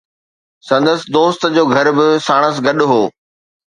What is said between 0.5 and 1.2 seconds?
سندس